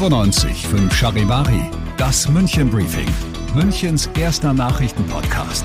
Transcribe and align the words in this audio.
95 0.00 0.66
5 0.66 0.94
Charivari, 0.94 1.60
das 1.98 2.26
München 2.26 2.70
Briefing, 2.70 3.06
Münchens 3.54 4.08
erster 4.18 4.54
Nachrichtenpodcast. 4.54 5.62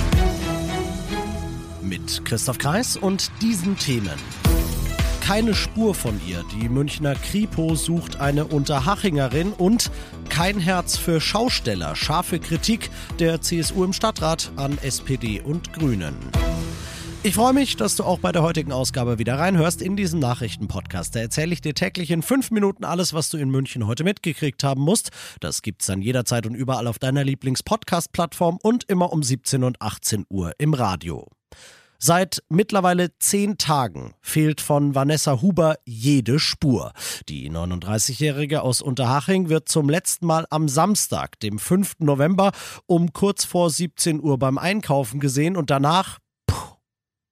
Mit 1.82 2.26
Christoph 2.26 2.58
Kreis 2.58 2.98
und 2.98 3.32
diesen 3.42 3.78
Themen. 3.78 4.20
Keine 5.22 5.54
Spur 5.54 5.96
von 5.96 6.20
ihr. 6.28 6.44
Die 6.52 6.68
Münchner 6.68 7.16
Kripo 7.16 7.76
sucht 7.76 8.20
eine 8.20 8.44
Unterhachingerin 8.44 9.54
und 9.54 9.90
kein 10.28 10.60
Herz 10.60 10.98
für 10.98 11.22
Schausteller. 11.22 11.96
Scharfe 11.96 12.40
Kritik 12.40 12.90
der 13.20 13.40
CSU 13.40 13.86
im 13.86 13.94
Stadtrat 13.94 14.52
an 14.58 14.78
SPD 14.82 15.40
und 15.40 15.72
Grünen. 15.72 16.14
Ich 17.26 17.34
freue 17.34 17.54
mich, 17.54 17.76
dass 17.76 17.96
du 17.96 18.04
auch 18.04 18.20
bei 18.20 18.32
der 18.32 18.44
heutigen 18.44 18.72
Ausgabe 18.72 19.18
wieder 19.18 19.40
reinhörst 19.40 19.82
in 19.82 19.96
diesen 19.96 20.20
Nachrichtenpodcast. 20.20 21.16
Da 21.16 21.22
erzähle 21.22 21.54
ich 21.54 21.62
dir 21.62 21.74
täglich 21.74 22.12
in 22.12 22.22
fünf 22.22 22.52
Minuten 22.52 22.84
alles, 22.84 23.16
was 23.16 23.30
du 23.30 23.38
in 23.38 23.50
München 23.50 23.88
heute 23.88 24.04
mitgekriegt 24.04 24.64
haben 24.64 24.82
musst. 24.82 25.10
Das 25.40 25.64
gibt's 25.64 25.88
dann 25.88 26.04
jederzeit 26.04 26.46
und 26.46 26.54
überall 26.54 26.86
auf 26.86 27.00
deiner 27.00 27.24
Lieblings-Podcast-Plattform 27.24 28.60
und 28.62 28.84
immer 28.84 29.12
um 29.12 29.24
17 29.24 29.64
und 29.64 29.82
18 29.82 30.28
Uhr 30.30 30.52
im 30.60 30.76
Radio. 30.76 31.28
Seit 31.98 32.44
mittlerweile 32.48 33.18
zehn 33.18 33.58
Tagen 33.58 34.14
fehlt 34.22 34.62
von 34.62 34.94
Vanessa 34.94 35.42
Huber 35.42 35.78
jede 35.84 36.38
Spur. 36.38 36.92
Die 37.28 37.50
39-Jährige 37.50 38.62
aus 38.62 38.84
Unterhaching 38.84 39.50
wird 39.50 39.68
zum 39.68 39.90
letzten 39.90 40.28
Mal 40.28 40.46
am 40.52 40.70
Samstag, 40.70 41.40
dem 41.40 41.58
5. 41.58 42.02
November, 42.02 42.52
um 42.86 43.14
kurz 43.14 43.46
vor 43.46 43.72
17 43.72 44.22
Uhr 44.22 44.38
beim 44.38 44.60
Einkaufen 44.60 45.20
gesehen 45.20 45.58
und 45.58 45.72
danach 45.72 46.20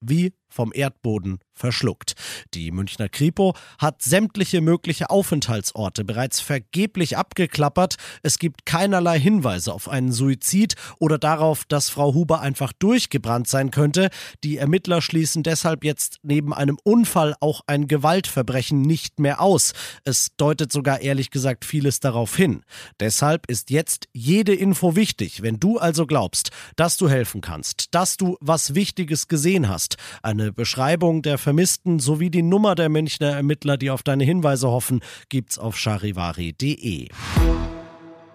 wie 0.08 0.32
vom 0.54 0.72
Erdboden 0.72 1.38
verschluckt. 1.52 2.14
Die 2.54 2.70
Münchner 2.70 3.08
Kripo 3.08 3.54
hat 3.78 4.02
sämtliche 4.02 4.60
mögliche 4.60 5.10
Aufenthaltsorte 5.10 6.04
bereits 6.04 6.40
vergeblich 6.40 7.16
abgeklappert. 7.16 7.96
Es 8.22 8.38
gibt 8.38 8.66
keinerlei 8.66 9.18
Hinweise 9.18 9.72
auf 9.72 9.88
einen 9.88 10.12
Suizid 10.12 10.74
oder 10.98 11.18
darauf, 11.18 11.64
dass 11.64 11.90
Frau 11.90 12.14
Huber 12.14 12.40
einfach 12.40 12.72
durchgebrannt 12.72 13.48
sein 13.48 13.70
könnte. 13.70 14.10
Die 14.42 14.58
Ermittler 14.58 15.00
schließen 15.00 15.42
deshalb 15.42 15.84
jetzt 15.84 16.18
neben 16.22 16.52
einem 16.52 16.78
Unfall 16.82 17.34
auch 17.40 17.62
ein 17.66 17.86
Gewaltverbrechen 17.88 18.80
nicht 18.80 19.20
mehr 19.20 19.40
aus. 19.40 19.72
Es 20.04 20.30
deutet 20.36 20.72
sogar 20.72 21.00
ehrlich 21.00 21.30
gesagt 21.30 21.64
vieles 21.64 22.00
darauf 22.00 22.36
hin. 22.36 22.62
Deshalb 23.00 23.48
ist 23.48 23.70
jetzt 23.70 24.08
jede 24.12 24.54
Info 24.54 24.96
wichtig. 24.96 25.42
Wenn 25.42 25.60
du 25.60 25.78
also 25.78 26.06
glaubst, 26.06 26.50
dass 26.76 26.96
du 26.96 27.08
helfen 27.08 27.40
kannst, 27.40 27.94
dass 27.94 28.16
du 28.16 28.36
was 28.40 28.74
Wichtiges 28.74 29.28
gesehen 29.28 29.68
hast, 29.68 29.96
eine 30.22 30.43
Beschreibung 30.52 31.22
der 31.22 31.38
Vermissten 31.38 31.98
sowie 31.98 32.30
die 32.30 32.42
Nummer 32.42 32.74
der 32.74 32.88
Münchner 32.88 33.30
Ermittler, 33.30 33.76
die 33.76 33.90
auf 33.90 34.02
deine 34.02 34.24
Hinweise 34.24 34.68
hoffen, 34.68 35.00
gibt's 35.28 35.58
auf 35.58 35.76
charivari.de. 35.76 37.08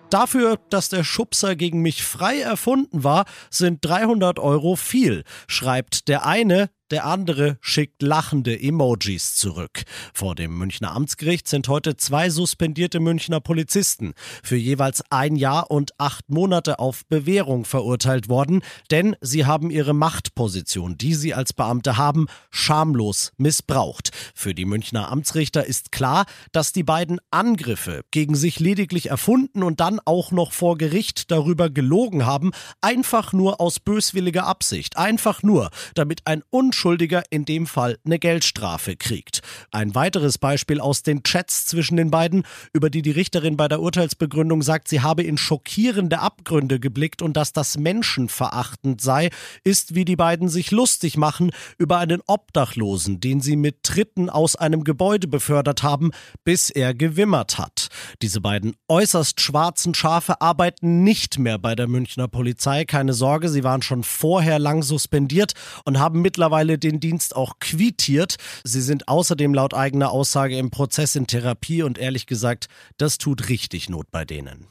Dafür, 0.10 0.58
dass 0.70 0.90
der 0.90 1.04
Schubser 1.04 1.56
gegen 1.56 1.82
mich 1.82 2.04
frei 2.04 2.40
erfunden 2.40 3.04
war, 3.04 3.26
sind 3.52 3.86
300 3.86 4.40
Euro 4.40 4.76
viel, 4.76 5.24
schreibt 5.48 6.08
der 6.08 6.26
eine, 6.26 6.70
der 6.92 7.06
andere 7.06 7.58
schickt 7.62 8.02
lachende 8.02 8.60
Emojis 8.60 9.36
zurück. 9.36 9.84
Vor 10.14 10.36
dem 10.36 10.58
Münchner 10.58 10.92
Amtsgericht 10.92 11.48
sind 11.48 11.68
heute 11.68 11.98
zwei 11.98 12.30
suspendierte 12.30 13.00
Münchner 13.00 13.40
Polizisten 13.40 14.14
für 14.44 14.56
jeweils 14.56 15.04
ein 15.10 15.36
Jahr 15.36 15.72
und 15.72 15.92
acht 16.00 16.30
Monate 16.30 16.80
auf 16.80 17.06
Bewährung 17.08 17.66
verurteilt 17.66 18.30
worden, 18.30 18.62
denn 18.92 19.16
sie 19.22 19.46
haben 19.46 19.70
ihre 19.70 19.94
Machtposition, 19.94 20.98
die 20.98 21.16
sie 21.16 21.34
als 21.34 21.54
Beamte 21.54 21.98
haben, 21.98 22.28
schamlos 22.50 23.32
missbraucht. 23.38 24.12
Für 24.34 24.54
die 24.54 24.66
Münchner 24.66 25.12
Amtsrichter 25.12 25.66
ist 25.66 25.92
klar, 25.92 26.26
dass 26.52 26.74
die 26.74 26.84
beiden 26.84 27.20
Angriffe 27.32 28.04
gegen 28.12 28.36
sich 28.36 28.60
lediglich 28.60 29.10
erfunden 29.10 29.64
und 29.64 29.80
dann 29.80 30.00
auch 30.06 30.32
noch 30.32 30.52
vor 30.52 30.78
Gericht 30.78 31.32
darüber 31.32 31.70
gelogen 31.70 32.26
haben, 32.26 32.52
einfach 32.82 33.34
nur 33.34 33.62
aus 33.62 33.80
böswilliger 33.80 34.46
Absicht, 34.46 34.98
einfach 34.98 35.44
nur, 35.44 35.70
damit 35.96 36.22
ein 36.26 36.44
Unschuldiger 36.80 37.24
in 37.30 37.44
dem 37.44 37.68
Fall 37.68 37.98
eine 38.06 38.20
Geldstrafe 38.20 38.96
kriegt. 38.96 39.42
Ein 39.74 39.96
weiteres 39.96 40.38
Beispiel 40.38 40.80
aus 40.80 41.04
den 41.04 41.24
Chats 41.24 41.66
zwischen 41.66 41.98
den 41.98 42.10
beiden, 42.10 42.44
über 42.72 42.90
die 42.90 43.02
die 43.02 43.12
Richterin 43.12 43.58
bei 43.58 43.68
der 43.68 43.82
Urteilsbegründung 43.82 44.62
sagt, 44.62 44.88
sie 44.88 45.02
habe 45.02 45.24
in 45.24 45.38
schockierende 45.38 46.20
Abgründe 46.20 46.80
geblickt 46.80 47.22
und 47.22 47.36
dass 47.36 47.52
das 47.52 47.78
menschenverachtend 47.78 49.02
sei, 49.02 49.30
ist, 49.66 49.94
wie 49.94 50.06
die 50.06 50.16
beiden 50.16 50.48
sich 50.48 50.72
lustig 50.72 51.18
machen 51.18 51.52
über 51.78 51.98
einen 51.98 52.22
Obdachlosen, 52.28 53.20
den 53.20 53.42
sie 53.42 53.58
mit 53.58 53.84
Tritten 53.84 54.30
aus 54.30 54.56
einem 54.56 54.86
Gebäude 54.86 55.28
befördert 55.28 55.84
haben, 55.84 56.12
bis 56.46 56.70
er 56.70 56.94
gewimmert 56.94 57.58
hat. 57.58 57.90
Diese 58.22 58.40
beiden 58.40 58.78
äußerst 58.88 59.42
schwarzen 59.42 59.94
Schafe 59.94 60.40
arbeiten 60.40 61.04
nicht 61.04 61.40
mehr 61.40 61.58
bei 61.60 61.76
der 61.76 61.90
Münchner 61.90 62.30
Polizei. 62.30 62.86
Keine 62.86 63.12
Sorge, 63.12 63.50
sie 63.50 63.66
waren 63.66 63.82
schon 63.82 64.06
vorher 64.06 64.60
lang 64.60 64.82
suspendiert 64.82 65.52
und 65.84 66.00
haben 66.00 66.22
mittlerweile 66.22 66.69
den 66.78 67.00
Dienst 67.00 67.36
auch 67.36 67.60
quittiert. 67.60 68.36
Sie 68.64 68.82
sind 68.82 69.08
außerdem 69.08 69.54
laut 69.54 69.74
eigener 69.74 70.12
Aussage 70.12 70.58
im 70.58 70.70
Prozess 70.70 71.16
in 71.16 71.28
Therapie 71.28 71.84
und 71.84 71.98
ehrlich 71.98 72.26
gesagt, 72.26 72.68
das 72.98 73.18
tut 73.18 73.50
richtig 73.50 73.90
Not 73.90 74.12
bei 74.12 74.26
denen. 74.26 74.68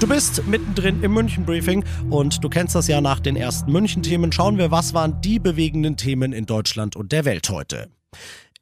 Du 0.00 0.08
bist 0.08 0.46
mittendrin 0.46 1.02
im 1.02 1.12
München-Briefing 1.12 1.84
und 2.08 2.42
du 2.42 2.48
kennst 2.48 2.74
das 2.74 2.88
ja 2.88 3.02
nach 3.02 3.20
den 3.20 3.36
ersten 3.36 3.70
München-Themen. 3.70 4.32
Schauen 4.32 4.56
wir, 4.56 4.70
was 4.70 4.94
waren 4.94 5.20
die 5.20 5.38
bewegenden 5.38 5.98
Themen 5.98 6.32
in 6.32 6.46
Deutschland 6.46 6.96
und 6.96 7.12
der 7.12 7.26
Welt 7.26 7.50
heute. 7.50 7.90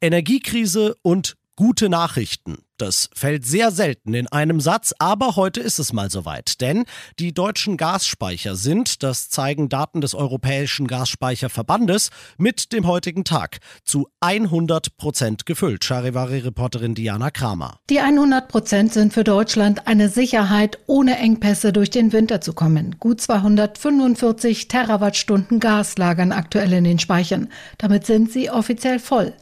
Energiekrise 0.00 0.96
und 1.02 1.36
gute 1.54 1.88
Nachrichten. 1.88 2.58
Das 2.78 3.10
fällt 3.12 3.44
sehr 3.44 3.72
selten 3.72 4.14
in 4.14 4.28
einem 4.28 4.60
Satz, 4.60 4.94
aber 5.00 5.34
heute 5.34 5.58
ist 5.58 5.80
es 5.80 5.92
mal 5.92 6.12
soweit. 6.12 6.60
Denn 6.60 6.84
die 7.18 7.34
deutschen 7.34 7.76
Gasspeicher 7.76 8.54
sind, 8.54 9.02
das 9.02 9.30
zeigen 9.30 9.68
Daten 9.68 10.00
des 10.00 10.14
Europäischen 10.14 10.86
Gasspeicherverbandes, 10.86 12.10
mit 12.36 12.72
dem 12.72 12.86
heutigen 12.86 13.24
Tag 13.24 13.58
zu 13.82 14.06
100 14.20 14.96
Prozent 14.96 15.44
gefüllt. 15.44 15.84
Charivari-Reporterin 15.84 16.94
Diana 16.94 17.32
Kramer. 17.32 17.80
Die 17.90 17.98
100 17.98 18.46
Prozent 18.46 18.92
sind 18.92 19.12
für 19.12 19.24
Deutschland 19.24 19.88
eine 19.88 20.08
Sicherheit, 20.08 20.78
ohne 20.86 21.18
Engpässe 21.18 21.72
durch 21.72 21.90
den 21.90 22.12
Winter 22.12 22.40
zu 22.40 22.52
kommen. 22.52 22.94
Gut 23.00 23.20
245 23.20 24.68
Terawattstunden 24.68 25.58
Gas 25.58 25.98
lagern 25.98 26.30
aktuell 26.30 26.72
in 26.72 26.84
den 26.84 27.00
Speichern. 27.00 27.48
Damit 27.78 28.06
sind 28.06 28.30
sie 28.30 28.50
offiziell 28.50 29.00
voll. 29.00 29.32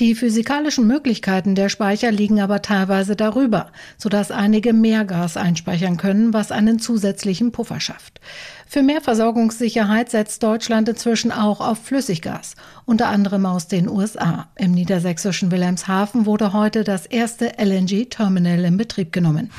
Die 0.00 0.14
physikalischen 0.14 0.86
Möglichkeiten 0.86 1.54
der 1.54 1.68
Speicher 1.68 2.10
liegen 2.10 2.40
aber 2.40 2.62
teilweise 2.62 2.85
teilweise 2.86 3.16
darüber, 3.16 3.70
sodass 3.98 4.30
einige 4.30 4.72
mehr 4.72 5.04
Gas 5.04 5.36
einspeichern 5.36 5.96
können, 5.96 6.32
was 6.32 6.52
einen 6.52 6.78
zusätzlichen 6.78 7.50
Puffer 7.50 7.80
schafft. 7.80 8.20
Für 8.68 8.82
mehr 8.82 9.00
Versorgungssicherheit 9.00 10.10
setzt 10.10 10.42
Deutschland 10.42 10.88
inzwischen 10.88 11.32
auch 11.32 11.60
auf 11.60 11.78
Flüssiggas, 11.84 12.54
unter 12.84 13.08
anderem 13.08 13.44
aus 13.46 13.68
den 13.68 13.88
USA. 13.88 14.48
Im 14.56 14.72
niedersächsischen 14.72 15.50
Wilhelmshaven 15.50 16.26
wurde 16.26 16.52
heute 16.52 16.84
das 16.84 17.06
erste 17.06 17.58
LNG-Terminal 17.58 18.64
in 18.64 18.76
Betrieb 18.76 19.12
genommen. 19.12 19.50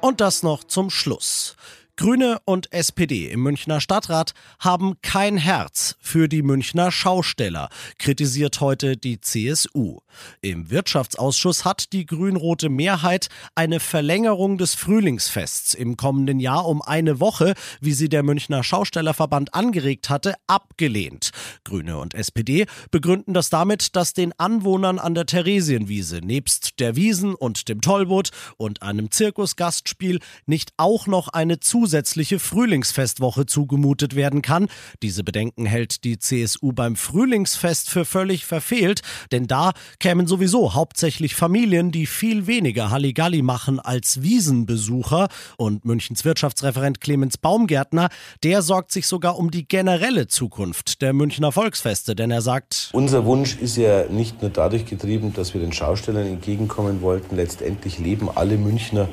Und 0.00 0.20
das 0.20 0.42
noch 0.42 0.64
zum 0.64 0.90
Schluss. 0.90 1.56
Grüne 1.98 2.38
und 2.44 2.72
SPD 2.72 3.26
im 3.26 3.42
Münchner 3.42 3.80
Stadtrat 3.80 4.32
haben 4.60 4.94
kein 5.02 5.36
Herz 5.36 5.96
für 5.98 6.28
die 6.28 6.42
Münchner 6.42 6.92
Schausteller, 6.92 7.70
kritisiert 7.98 8.60
heute 8.60 8.96
die 8.96 9.20
CSU. 9.20 9.98
Im 10.40 10.70
Wirtschaftsausschuss 10.70 11.64
hat 11.64 11.92
die 11.92 12.06
grün-rote 12.06 12.68
Mehrheit 12.68 13.28
eine 13.56 13.80
Verlängerung 13.80 14.58
des 14.58 14.76
Frühlingsfests 14.76 15.74
im 15.74 15.96
kommenden 15.96 16.38
Jahr 16.38 16.66
um 16.66 16.82
eine 16.82 17.18
Woche, 17.18 17.54
wie 17.80 17.94
sie 17.94 18.08
der 18.08 18.22
Münchner 18.22 18.62
Schaustellerverband 18.62 19.54
angeregt 19.54 20.08
hatte, 20.08 20.34
abgelehnt. 20.46 21.32
Grüne 21.64 21.98
und 21.98 22.14
SPD 22.14 22.66
begründen 22.92 23.34
das 23.34 23.50
damit, 23.50 23.96
dass 23.96 24.12
den 24.12 24.32
Anwohnern 24.38 25.00
an 25.00 25.16
der 25.16 25.26
Theresienwiese 25.26 26.20
nebst 26.22 26.78
der 26.78 26.94
Wiesen 26.94 27.34
und 27.34 27.68
dem 27.68 27.80
Tollboot 27.80 28.30
und 28.56 28.82
einem 28.82 29.10
Zirkusgastspiel 29.10 30.20
nicht 30.46 30.72
auch 30.76 31.08
noch 31.08 31.26
eine 31.26 31.58
zusätzliche 31.58 31.87
zusätzliche 31.88 32.38
Frühlingsfestwoche 32.38 33.46
zugemutet 33.46 34.14
werden 34.14 34.42
kann. 34.42 34.68
Diese 35.02 35.24
Bedenken 35.24 35.64
hält 35.64 36.04
die 36.04 36.18
CSU 36.18 36.72
beim 36.72 36.96
Frühlingsfest 36.96 37.88
für 37.88 38.04
völlig 38.04 38.44
verfehlt, 38.44 39.00
denn 39.32 39.46
da 39.46 39.72
kämen 39.98 40.26
sowieso 40.26 40.74
hauptsächlich 40.74 41.34
Familien, 41.34 41.90
die 41.90 42.04
viel 42.04 42.46
weniger 42.46 42.90
Halligalli 42.90 43.40
machen 43.40 43.80
als 43.80 44.20
Wiesenbesucher. 44.20 45.28
Und 45.56 45.86
Münchens 45.86 46.26
Wirtschaftsreferent 46.26 47.00
Clemens 47.00 47.38
Baumgärtner, 47.38 48.10
der 48.42 48.60
sorgt 48.60 48.92
sich 48.92 49.06
sogar 49.06 49.38
um 49.38 49.50
die 49.50 49.66
generelle 49.66 50.26
Zukunft 50.26 51.00
der 51.00 51.14
Münchner 51.14 51.52
Volksfeste, 51.52 52.14
denn 52.14 52.30
er 52.30 52.42
sagt, 52.42 52.90
unser 52.92 53.24
Wunsch 53.24 53.56
ist 53.56 53.78
ja 53.78 54.04
nicht 54.10 54.42
nur 54.42 54.50
dadurch 54.50 54.84
getrieben, 54.84 55.32
dass 55.32 55.54
wir 55.54 55.62
den 55.62 55.72
Schaustellern 55.72 56.26
entgegenkommen 56.26 57.00
wollten. 57.00 57.34
Letztendlich 57.36 57.98
leben 57.98 58.28
alle 58.34 58.58
Münchner 58.58 59.08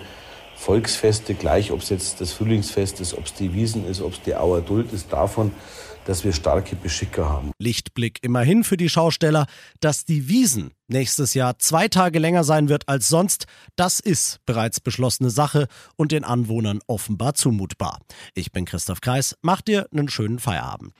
Volksfeste, 0.55 1.33
gleich 1.33 1.71
ob 1.71 1.81
es 1.81 1.89
jetzt 1.89 2.21
das 2.21 2.31
Frühlingsfest 2.33 2.99
ist, 2.99 3.13
ob 3.13 3.25
es 3.25 3.33
die 3.33 3.53
Wiesen 3.53 3.87
ist, 3.87 4.01
ob 4.01 4.13
es 4.13 4.21
die 4.21 4.35
Auer 4.35 4.61
Duld 4.61 4.91
ist, 4.93 5.11
davon, 5.11 5.51
dass 6.05 6.23
wir 6.23 6.33
starke 6.33 6.75
Beschicker 6.75 7.29
haben. 7.29 7.51
Lichtblick 7.59 8.19
immerhin 8.21 8.63
für 8.63 8.77
die 8.77 8.89
Schausteller, 8.89 9.47
dass 9.79 10.05
die 10.05 10.27
Wiesen 10.29 10.71
nächstes 10.87 11.33
Jahr 11.33 11.59
zwei 11.59 11.87
Tage 11.87 12.19
länger 12.19 12.43
sein 12.43 12.69
wird 12.69 12.87
als 12.87 13.07
sonst, 13.07 13.45
das 13.75 13.99
ist 13.99 14.39
bereits 14.45 14.79
beschlossene 14.79 15.29
Sache 15.29 15.67
und 15.95 16.11
den 16.11 16.23
Anwohnern 16.23 16.79
offenbar 16.87 17.33
zumutbar. 17.33 17.99
Ich 18.33 18.51
bin 18.51 18.65
Christoph 18.65 19.01
Kreis, 19.01 19.35
mach 19.41 19.61
dir 19.61 19.87
einen 19.91 20.09
schönen 20.09 20.39
Feierabend. 20.39 20.93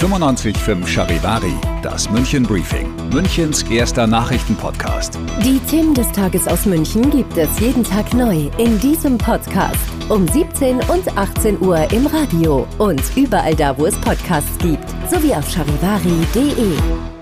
95.5 0.00 0.86
Charivari, 0.86 1.54
das 1.82 2.10
München 2.10 2.42
Briefing, 2.42 2.92
Münchens 3.10 3.62
erster 3.64 4.06
Nachrichtenpodcast. 4.06 5.18
Die 5.44 5.60
Themen 5.70 5.94
des 5.94 6.10
Tages 6.12 6.48
aus 6.48 6.66
München 6.66 7.10
gibt 7.10 7.36
es 7.36 7.60
jeden 7.60 7.84
Tag 7.84 8.12
neu 8.12 8.50
in 8.58 8.78
diesem 8.80 9.16
Podcast 9.18 9.78
um 10.08 10.26
17 10.26 10.80
und 10.90 11.16
18 11.16 11.60
Uhr 11.60 11.90
im 11.92 12.06
Radio 12.06 12.66
und 12.78 13.02
überall 13.16 13.54
da, 13.54 13.76
wo 13.78 13.86
es 13.86 13.94
Podcasts 14.00 14.58
gibt, 14.58 14.88
sowie 15.10 15.32
auf 15.34 15.48
charivari.de. 15.48 17.13